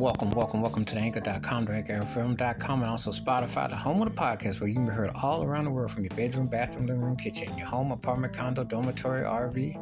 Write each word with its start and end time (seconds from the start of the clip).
welcome, 0.00 0.30
welcome, 0.30 0.62
welcome 0.62 0.82
to 0.82 0.94
the 0.94 1.00
anchor.com, 1.00 1.66
the 1.66 1.72
anchorfm.com, 1.72 2.80
and 2.80 2.90
also 2.90 3.10
Spotify, 3.10 3.68
the 3.68 3.76
home 3.76 4.00
of 4.00 4.08
the 4.08 4.18
podcast 4.18 4.58
where 4.58 4.68
you 4.68 4.74
can 4.74 4.86
be 4.86 4.92
heard 4.92 5.10
all 5.22 5.44
around 5.44 5.66
the 5.66 5.70
world 5.70 5.90
from 5.90 6.04
your 6.04 6.16
bedroom, 6.16 6.46
bathroom, 6.46 6.86
living 6.86 7.02
room, 7.02 7.16
kitchen, 7.16 7.56
your 7.58 7.66
home, 7.66 7.92
apartment, 7.92 8.32
condo, 8.32 8.64
dormitory, 8.64 9.24
RV. 9.24 9.74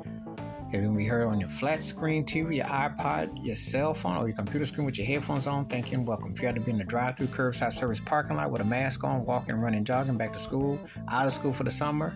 You 0.72 0.80
can 0.80 0.96
be 0.96 1.06
heard 1.06 1.28
on 1.28 1.38
your 1.38 1.48
flat 1.48 1.84
screen 1.84 2.24
TV, 2.24 2.56
your 2.56 2.66
iPod, 2.66 3.30
your 3.44 3.54
cell 3.54 3.94
phone, 3.94 4.16
or 4.16 4.26
your 4.26 4.36
computer 4.36 4.64
screen 4.64 4.86
with 4.86 4.98
your 4.98 5.06
headphones 5.06 5.46
on. 5.46 5.66
Thank 5.66 5.92
you 5.92 5.98
and 5.98 6.06
welcome. 6.06 6.32
If 6.32 6.42
you 6.42 6.46
had 6.46 6.56
to 6.56 6.62
be 6.62 6.72
in 6.72 6.78
the 6.78 6.84
drive 6.84 7.16
through 7.16 7.28
curbside 7.28 7.72
service 7.72 8.00
parking 8.00 8.36
lot 8.36 8.50
with 8.50 8.60
a 8.60 8.64
mask 8.64 9.04
on, 9.04 9.24
walking, 9.24 9.54
running, 9.54 9.84
jogging, 9.84 10.16
back 10.16 10.32
to 10.32 10.40
school, 10.40 10.80
out 11.12 11.28
of 11.28 11.32
school 11.32 11.52
for 11.52 11.62
the 11.62 11.70
summer, 11.70 12.12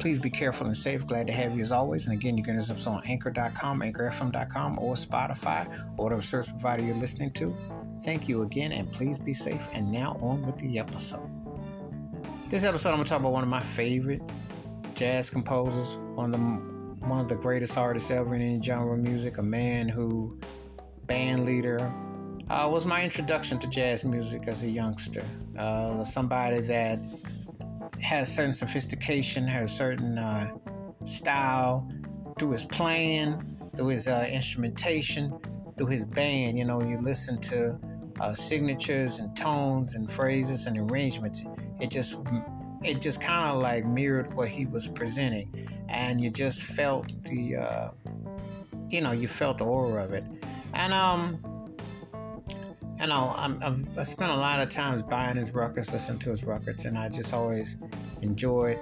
Please 0.00 0.18
be 0.18 0.30
careful 0.30 0.66
and 0.66 0.76
safe. 0.76 1.06
Glad 1.06 1.26
to 1.26 1.32
have 1.34 1.54
you 1.54 1.60
as 1.60 1.72
always. 1.72 2.06
And 2.06 2.14
again, 2.14 2.38
you 2.38 2.42
can 2.42 2.56
us 2.56 2.86
on 2.86 3.02
anchor.com, 3.04 3.80
anchorfm.com, 3.80 4.78
or 4.78 4.94
Spotify, 4.94 5.68
or 5.98 6.04
whatever 6.04 6.22
service 6.22 6.50
provider 6.50 6.82
you're 6.82 6.96
listening 6.96 7.32
to. 7.32 7.54
Thank 8.02 8.26
you 8.26 8.40
again, 8.40 8.72
and 8.72 8.90
please 8.90 9.18
be 9.18 9.34
safe. 9.34 9.68
And 9.74 9.92
now 9.92 10.16
on 10.22 10.44
with 10.46 10.56
the 10.56 10.78
episode. 10.78 11.28
This 12.48 12.64
episode, 12.64 12.88
I'm 12.88 12.94
going 12.96 13.04
to 13.04 13.10
talk 13.10 13.20
about 13.20 13.32
one 13.32 13.42
of 13.42 13.50
my 13.50 13.60
favorite 13.60 14.22
jazz 14.94 15.28
composers, 15.28 15.98
one 16.14 16.32
of 16.32 16.40
the 16.40 16.70
one 17.06 17.20
of 17.20 17.28
the 17.28 17.36
greatest 17.36 17.76
artists 17.76 18.10
ever 18.10 18.34
in 18.34 18.40
any 18.40 18.62
genre 18.62 18.94
of 18.94 19.00
music, 19.00 19.38
a 19.38 19.42
man 19.42 19.88
who, 19.88 20.38
band 21.06 21.44
leader, 21.44 21.92
uh, 22.48 22.68
was 22.70 22.86
my 22.86 23.04
introduction 23.04 23.58
to 23.58 23.66
jazz 23.68 24.04
music 24.04 24.48
as 24.48 24.62
a 24.62 24.68
youngster. 24.68 25.24
Uh, 25.58 26.04
somebody 26.04 26.60
that 26.60 26.98
has 28.02 28.34
certain 28.34 28.52
sophistication, 28.52 29.46
has 29.46 29.74
certain 29.74 30.18
uh, 30.18 30.50
style 31.04 31.90
through 32.38 32.52
his 32.52 32.64
playing, 32.64 33.40
through 33.76 33.88
his 33.88 34.08
uh, 34.08 34.26
instrumentation, 34.30 35.38
through 35.76 35.88
his 35.88 36.04
band. 36.04 36.58
You 36.58 36.64
know, 36.64 36.82
you 36.82 36.98
listen 36.98 37.40
to 37.42 37.78
uh, 38.20 38.34
signatures 38.34 39.18
and 39.18 39.34
tones 39.36 39.94
and 39.94 40.10
phrases 40.10 40.66
and 40.66 40.78
arrangements. 40.78 41.44
It 41.80 41.90
just 41.90 42.18
it 42.82 43.00
just 43.00 43.22
kind 43.22 43.44
of 43.44 43.60
like 43.60 43.84
mirrored 43.84 44.34
what 44.34 44.48
he 44.48 44.66
was 44.66 44.88
presenting, 44.88 45.68
and 45.88 46.20
you 46.20 46.30
just 46.30 46.62
felt 46.62 47.12
the 47.24 47.56
uh, 47.56 47.90
you 48.88 49.00
know 49.00 49.12
you 49.12 49.28
felt 49.28 49.58
the 49.58 49.64
aura 49.64 50.04
of 50.04 50.12
it, 50.12 50.24
and 50.74 50.92
um 50.92 51.49
you 53.00 53.06
know, 53.06 53.32
I'm, 53.36 53.62
I've, 53.62 53.98
I 53.98 54.02
spent 54.02 54.30
a 54.30 54.36
lot 54.36 54.60
of 54.60 54.68
times 54.68 55.02
buying 55.02 55.36
his 55.36 55.52
records, 55.52 55.92
listening 55.92 56.18
to 56.20 56.30
his 56.30 56.44
records, 56.44 56.84
and 56.84 56.98
I 56.98 57.08
just 57.08 57.32
always 57.32 57.78
enjoyed 58.20 58.78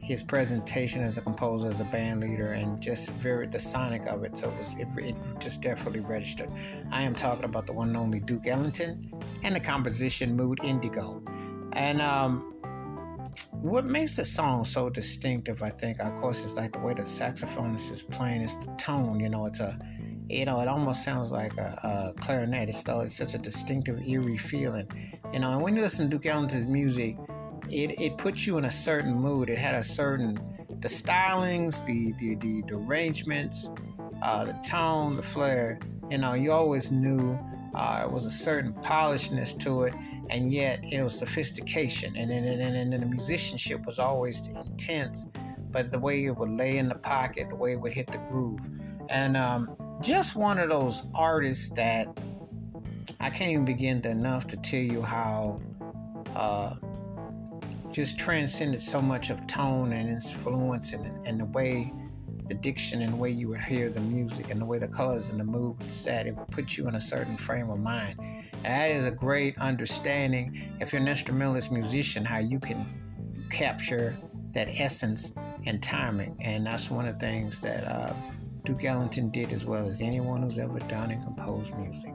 his 0.00 0.22
presentation 0.22 1.02
as 1.02 1.18
a 1.18 1.20
composer, 1.20 1.68
as 1.68 1.80
a 1.80 1.84
band 1.84 2.20
leader, 2.20 2.52
and 2.52 2.80
just 2.80 3.10
very 3.12 3.46
the 3.46 3.58
sonic 3.58 4.06
of 4.06 4.24
it. 4.24 4.36
So 4.36 4.50
it, 4.50 4.58
was, 4.58 4.76
it, 4.78 4.88
it 4.96 5.14
just 5.38 5.62
definitely 5.62 6.00
registered. 6.00 6.48
I 6.90 7.02
am 7.02 7.14
talking 7.14 7.44
about 7.44 7.66
the 7.66 7.74
one 7.74 7.88
and 7.88 7.96
only 7.96 8.18
Duke 8.18 8.46
Ellington 8.46 9.12
and 9.42 9.54
the 9.54 9.60
composition 9.60 10.34
Mood 10.34 10.58
Indigo. 10.64 11.22
And 11.74 12.00
um, 12.00 12.54
what 13.52 13.84
makes 13.84 14.16
the 14.16 14.24
song 14.24 14.64
so 14.64 14.90
distinctive, 14.90 15.62
I 15.62 15.70
think, 15.70 16.00
of 16.00 16.14
course, 16.16 16.42
is 16.42 16.56
like 16.56 16.72
the 16.72 16.80
way 16.80 16.94
the 16.94 17.02
saxophonist 17.02 17.92
is 17.92 18.02
playing. 18.02 18.40
It's 18.40 18.56
the 18.66 18.72
tone, 18.76 19.20
you 19.20 19.28
know. 19.28 19.46
It's 19.46 19.60
a 19.60 19.78
you 20.28 20.44
know, 20.44 20.60
it 20.60 20.68
almost 20.68 21.04
sounds 21.04 21.32
like 21.32 21.56
a, 21.56 22.12
a 22.16 22.20
clarinet. 22.20 22.68
It's, 22.68 22.78
still, 22.78 23.00
it's 23.00 23.16
such 23.16 23.34
a 23.34 23.38
distinctive, 23.38 24.06
eerie 24.06 24.36
feeling, 24.36 24.86
you 25.32 25.38
know. 25.38 25.52
And 25.52 25.62
when 25.62 25.76
you 25.76 25.82
listen 25.82 26.10
to 26.10 26.16
Duke 26.16 26.26
Ellington's 26.26 26.66
music, 26.66 27.16
it, 27.70 28.00
it 28.00 28.18
puts 28.18 28.46
you 28.46 28.58
in 28.58 28.64
a 28.64 28.70
certain 28.70 29.14
mood. 29.14 29.48
It 29.48 29.58
had 29.58 29.74
a 29.74 29.82
certain 29.82 30.38
the 30.80 30.88
stylings, 30.88 31.84
the 31.86 32.12
the 32.18 32.34
the, 32.36 32.62
the 32.62 32.76
arrangements, 32.76 33.70
uh, 34.22 34.44
the 34.44 34.52
tone, 34.68 35.16
the 35.16 35.22
flair. 35.22 35.78
You 36.10 36.18
know, 36.18 36.34
you 36.34 36.52
always 36.52 36.92
knew 36.92 37.38
uh, 37.74 38.04
it 38.04 38.12
was 38.12 38.26
a 38.26 38.30
certain 38.30 38.72
polishness 38.74 39.54
to 39.54 39.82
it, 39.84 39.94
and 40.30 40.52
yet 40.52 40.84
it 40.84 41.02
was 41.02 41.18
sophistication. 41.18 42.16
And 42.16 42.30
then 42.30 42.44
and, 42.44 42.60
and, 42.60 42.94
and 42.94 43.02
the 43.02 43.06
musicianship 43.06 43.86
was 43.86 43.98
always 43.98 44.48
intense, 44.48 45.30
but 45.70 45.90
the 45.90 45.98
way 45.98 46.24
it 46.24 46.36
would 46.36 46.50
lay 46.50 46.78
in 46.78 46.88
the 46.88 46.98
pocket, 46.98 47.48
the 47.48 47.56
way 47.56 47.72
it 47.72 47.80
would 47.80 47.92
hit 47.92 48.06
the 48.08 48.18
groove, 48.30 48.60
and 49.10 49.36
um, 49.36 49.76
just 50.00 50.36
one 50.36 50.58
of 50.58 50.68
those 50.68 51.02
artists 51.14 51.70
that 51.70 52.08
I 53.20 53.30
can't 53.30 53.50
even 53.50 53.64
begin 53.64 54.00
to 54.02 54.10
enough 54.10 54.46
to 54.48 54.56
tell 54.56 54.80
you 54.80 55.02
how 55.02 55.60
uh, 56.34 56.76
just 57.90 58.18
transcended 58.18 58.80
so 58.80 59.00
much 59.02 59.30
of 59.30 59.46
tone 59.46 59.92
and 59.92 60.08
influence 60.08 60.92
and, 60.92 61.26
and 61.26 61.40
the 61.40 61.44
way 61.46 61.92
the 62.46 62.54
diction 62.54 63.02
and 63.02 63.12
the 63.12 63.16
way 63.16 63.30
you 63.30 63.48
would 63.48 63.60
hear 63.60 63.90
the 63.90 64.00
music 64.00 64.50
and 64.50 64.60
the 64.60 64.64
way 64.64 64.78
the 64.78 64.88
colors 64.88 65.28
and 65.30 65.38
the 65.38 65.44
mood 65.44 65.78
would 65.78 65.90
set, 65.90 66.26
it 66.26 66.34
would 66.34 66.48
put 66.48 66.76
you 66.76 66.88
in 66.88 66.94
a 66.94 67.00
certain 67.00 67.36
frame 67.36 67.68
of 67.68 67.78
mind. 67.78 68.18
That 68.62 68.90
is 68.90 69.06
a 69.06 69.10
great 69.10 69.58
understanding 69.58 70.76
if 70.80 70.92
you're 70.92 71.02
an 71.02 71.08
instrumentalist 71.08 71.70
musician, 71.70 72.24
how 72.24 72.38
you 72.38 72.58
can 72.58 72.86
capture 73.50 74.16
that 74.52 74.68
essence 74.68 75.32
and 75.66 75.82
timing. 75.82 76.38
And 76.40 76.66
that's 76.66 76.90
one 76.90 77.06
of 77.06 77.18
the 77.18 77.20
things 77.20 77.60
that 77.60 77.84
uh, 77.84 78.14
Duke 78.64 78.84
Ellington 78.84 79.30
did 79.30 79.52
as 79.52 79.64
well 79.64 79.86
as 79.86 80.00
anyone 80.00 80.42
who's 80.42 80.58
ever 80.58 80.78
done 80.80 81.10
and 81.10 81.22
composed 81.22 81.76
music. 81.76 82.14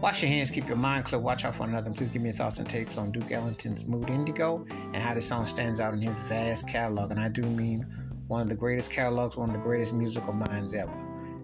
Wash 0.00 0.22
your 0.22 0.30
hands, 0.30 0.50
keep 0.50 0.68
your 0.68 0.76
mind 0.76 1.06
clear, 1.06 1.20
watch 1.20 1.44
out 1.44 1.54
for 1.54 1.64
another, 1.64 1.90
please 1.90 2.10
give 2.10 2.20
me 2.20 2.28
your 2.28 2.36
thoughts 2.36 2.58
and 2.58 2.68
takes 2.68 2.98
on 2.98 3.12
Duke 3.12 3.32
Ellington's 3.32 3.86
Mood 3.86 4.10
Indigo 4.10 4.66
and 4.70 4.96
how 4.96 5.14
this 5.14 5.26
song 5.26 5.46
stands 5.46 5.80
out 5.80 5.94
in 5.94 6.02
his 6.02 6.18
vast 6.18 6.68
catalog. 6.68 7.10
And 7.10 7.18
I 7.18 7.30
do 7.30 7.42
mean 7.42 7.86
one 8.26 8.42
of 8.42 8.48
the 8.48 8.56
greatest 8.56 8.90
catalogs, 8.90 9.36
one 9.36 9.48
of 9.48 9.56
the 9.56 9.62
greatest 9.62 9.94
musical 9.94 10.34
minds 10.34 10.74
ever. 10.74 10.92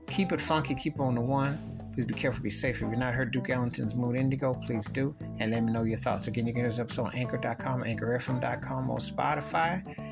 Keep 0.08 0.32
it 0.32 0.40
funky, 0.40 0.74
keep 0.74 0.94
it 0.94 1.00
on 1.00 1.14
the 1.14 1.20
one. 1.20 1.72
Please 1.94 2.06
be 2.06 2.14
careful, 2.14 2.42
be 2.42 2.50
safe. 2.50 2.76
If 2.76 2.82
you've 2.82 2.98
not 2.98 3.14
heard 3.14 3.32
Duke 3.32 3.50
Ellington's 3.50 3.94
Mood 3.94 4.16
Indigo, 4.16 4.54
please 4.54 4.86
do, 4.86 5.14
and 5.38 5.50
let 5.50 5.62
me 5.62 5.72
know 5.72 5.82
your 5.84 5.98
thoughts. 5.98 6.26
Again, 6.26 6.46
you 6.46 6.52
can 6.52 6.62
hear 6.62 6.68
this 6.68 6.78
episode 6.78 7.06
on 7.06 7.14
Anchor.com, 7.14 7.82
AnchorFM.com, 7.82 8.90
or 8.90 8.98
Spotify. 8.98 10.11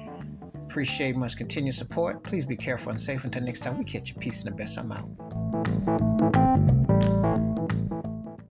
Appreciate 0.70 1.16
much 1.16 1.36
continued 1.36 1.74
support. 1.74 2.22
Please 2.22 2.46
be 2.46 2.54
careful 2.54 2.92
and 2.92 3.02
safe 3.02 3.24
until 3.24 3.42
next 3.42 3.64
time 3.64 3.76
we 3.76 3.82
catch 3.82 4.10
you. 4.10 4.14
Peace 4.20 4.44
and 4.44 4.52
the 4.52 4.56
best. 4.56 4.78
I'm 4.78 4.92
out. 4.92 6.70